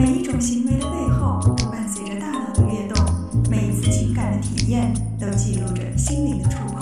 [0.00, 3.04] 每一种行为的背后都伴随着大脑的跃动，
[3.50, 6.80] 每一次情感的体验都记录着心灵的触碰。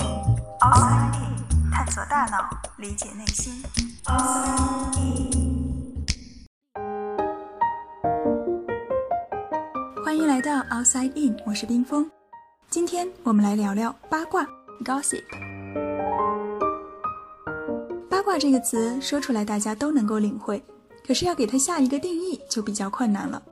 [0.60, 1.34] Outside In，
[1.72, 3.60] 探索大脑，理解内心。
[4.04, 6.04] Outside In。
[10.04, 12.08] 欢迎来到 Outside In，我是冰峰。
[12.70, 14.46] 今天我们来聊聊八卦
[14.84, 15.24] （Gossip）。
[18.08, 20.62] 八卦这个词说出来大家都能够领会。
[21.08, 23.42] 可是要给它下一个定义就比较困难了。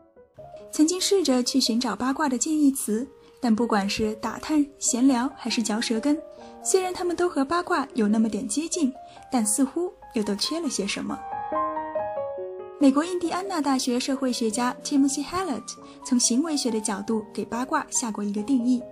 [0.71, 3.09] 曾经试着去寻找八卦的近义词，
[3.41, 6.21] 但不管是打探、闲聊还是嚼舌根，
[6.63, 8.93] 虽然他们都和八卦有那么点接近，
[9.33, 11.19] 但似乎又都缺了些什么。
[12.79, 15.65] 美国印第安纳大学社会学家 Timothy Hallett
[16.05, 18.83] 从行为学的角度给八卦下过一个定义：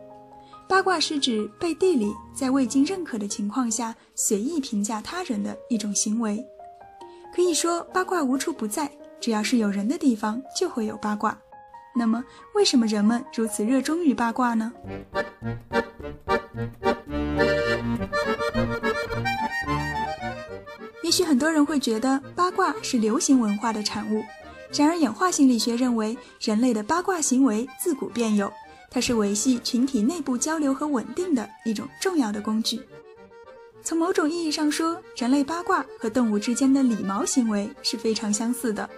[0.67, 6.43] 八卦是指背地里在未经认可的情况下随意评价他人的一种行为。
[7.35, 8.89] 可以说八卦无处不在，
[9.21, 11.37] 只要是有人的地方就会有八卦。
[11.97, 12.23] 那么，
[12.55, 14.73] 为什么人们如此热衷于八卦呢？
[21.03, 24.23] 也许很多人会觉得八卦是流行文化的产物，
[24.73, 28.53] 然而演化心理学认为，人类的八卦行为自古便有，
[28.91, 32.81] 它是维系群体内部交流和稳定的一种重要的工具。
[33.85, 38.89] 从某种意义上说，人类八卦和动物之间的理毛行为是非常相似的。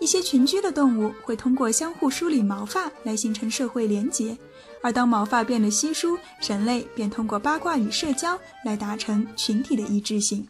[0.00, 4.36] 一些群居的动物会通过相互梳理毛发来形成社会连结，
[4.82, 10.48] 而当毛发变得稀疏，人类便通过八卦与社交来达成群体的一致性。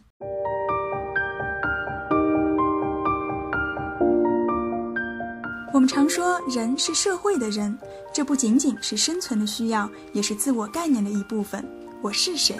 [5.73, 7.77] 我们常说人是社会的人，
[8.13, 11.65] 这不仅仅是生存的需要，也是自我概念的一部分。
[12.01, 12.57] 我是谁？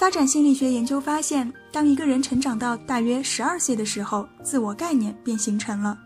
[0.00, 5.98] 发展心理学研究发现，当一个人成长到大约十二岁的时候，自我概念便形成了。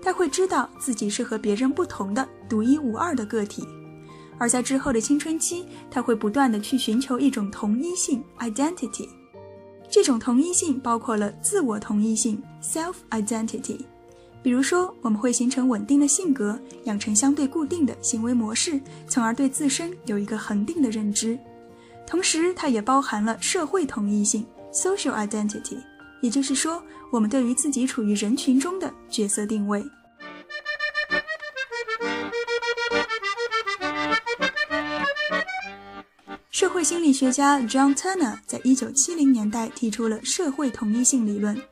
[0.00, 3.66] 他会知道自己是和别人不同的、独一无二的个体。
[4.38, 9.08] 而在之后的青春期，他会不断的去寻求一种同一性 （identity）。
[9.90, 13.80] 这种同一性包括了自我同一性 （self identity）。
[14.44, 21.36] 比如说，我们会形成稳定的性格，养成相对固定的行为模式，从而对自身有一个恒定的认知。
[22.10, 25.78] 同时，它也包含了社会同一性 （social identity），
[26.20, 26.82] 也就是说，
[27.12, 29.80] 我们对于自己处于人群中的角色定位。
[36.50, 41.62] 社会心理学家 John Turner 在一九七零年代提出了社会同一性理论。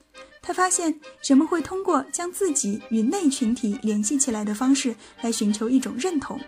[0.41, 6.41] 他发现，人们会通过将自己与内群体联系起来的方式来寻求一种认同。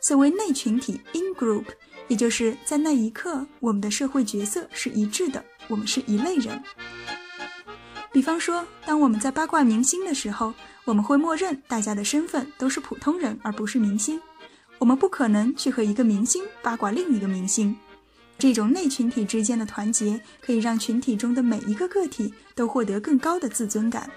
[0.00, 1.66] 所谓内群体 （in group）。
[2.08, 6.60] 也就是在那一刻，我们的社会角色是一致的，我们是一类人。
[8.10, 10.52] 比方说，当我们在八卦明星的时候，
[10.84, 14.20] 我们会默认大家的身份都是普通人，而不是明星。
[14.78, 17.76] 我们不可能去和一个明星八卦另一个明星。
[18.38, 24.08] 这种内群体之间的团结，可以让群体中的每一个个体都获得更高的自尊感。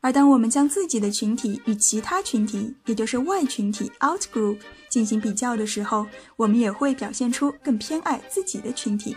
[0.00, 4.58] 而当我们将自己的群体与其他群体，也就是外群体 （out group）
[4.88, 9.16] 进行比较的时候，我们也会表现出更偏爱自己的群体。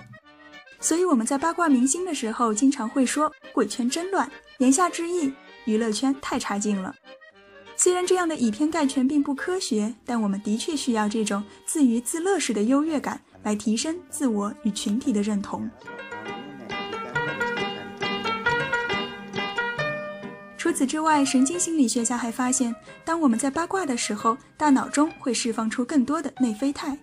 [0.80, 5.32] 所以我们在八卦明星的时候，经常会说“贵圈真乱”，言下之意，
[5.66, 6.96] 娱乐圈太差劲了。
[7.76, 15.70] 虽然这样的以偏概全并不科学，但我们的确需要这种自娱自乐式的优越感，来提升自我与群体的认同。
[20.70, 26.96] 除此之外，神经心理学家还发现，当我们在八卦的时候，大脑中会释放出更多的内啡肽，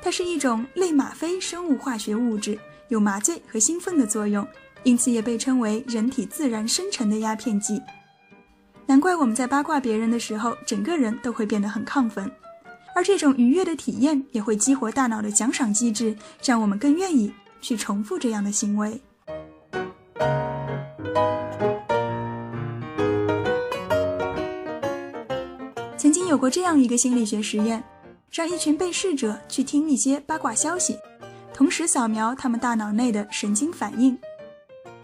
[0.00, 2.58] 它是一种类吗啡生物化学物质，
[2.88, 4.48] 有麻醉和兴奋的作用，
[4.82, 7.82] 因此也被称为人体自然生成的鸦片剂。
[8.86, 12.32] 难怪我们在八卦别人的时候，整个人都会变得很亢奋，
[12.94, 17.30] 而这种愉悦的体验也会激活大脑的奖赏机制，让我们更愿意
[17.60, 18.98] 去重复这样的行为。
[26.26, 27.80] 经有过这样一个心理学实验，
[28.32, 30.98] 让一群被试者去听一些八卦消息，
[31.54, 34.18] 同时扫描他们大脑内的神经反应。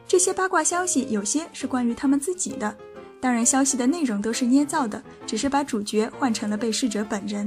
[0.04, 2.76] 这些八卦消息有些是关于他们自己的，
[3.20, 7.46] 当然消息的内容都是捏造的，只是把主角换成了被试者本人；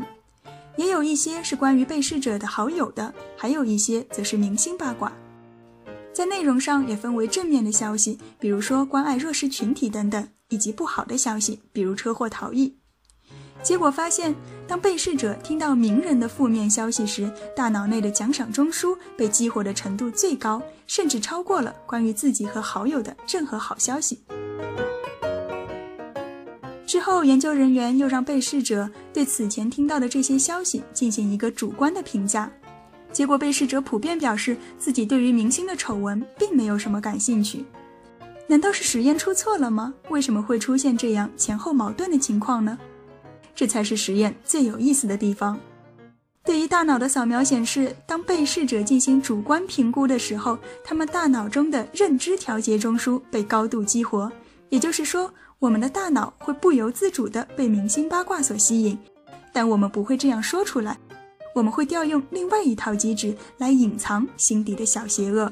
[0.77, 5.11] 也有一些是关于被试者的好友的，还有一些则是明星八卦。
[6.13, 12.77] 在内容上也分为正面的消息，比如说关爱弱势群体等等，以及不好的消息，比如车祸逃逸。
[13.65, 14.35] 结果发现，
[14.67, 24.21] 当被试者听到名人的负面消息时，大脑内的奖赏中枢被激活的程度最高，甚至超过了关于自己和好友的任何好消息。
[26.85, 32.47] 之后，研究人员又让被试者对此前听到的这些消息进行一个主观的评价，
[33.11, 37.65] 结果被试者普遍表示自己对于明星的丑闻并没有什么感兴趣。
[38.45, 39.91] 难道是实验出错了吗？
[40.09, 42.77] 为什么会出现这样前后矛盾的情况呢？
[43.55, 45.57] 这才是实验最有意思的地方。
[46.43, 54.31] 对于大脑的扫描显示，当被试者进行主观评估的时候，他们大脑中的认知调节中枢被高度激活，
[54.69, 55.33] 也就是说。
[55.57, 58.95] 我们的大脑会不由自主地被明星八卦所吸引，
[59.53, 60.99] 但我们不会这样说出来。
[61.55, 65.51] 我们会调用另外一套机制来隐藏心底的小邪恶。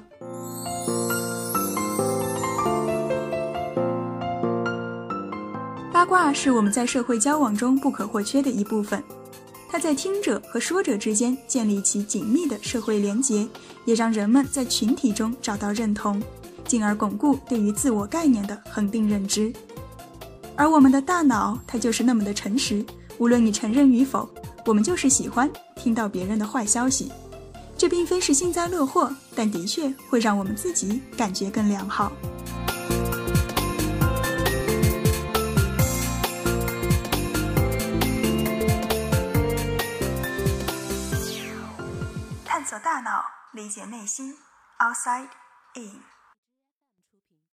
[6.04, 9.02] 八卦是我们在社会交往中不可或缺的一部分，
[9.70, 13.48] 它在听者和说者之间建立起紧密的社会连结，
[13.86, 16.22] 也让人们在群体中找到认同，
[16.68, 19.54] 进而巩固对于自我概念的恒定认知。
[20.58, 22.86] 而我们的大脑，它就是那么的诚实，
[23.18, 24.30] 无论你承认与否，
[24.66, 27.10] 我们就是喜欢听到别人的坏消息。
[27.78, 32.12] 这并非是幸灾乐祸，但的确会让我们自己感觉更良好。
[43.53, 44.37] 理解内心，
[44.79, 45.31] Outside
[45.75, 46.12] In。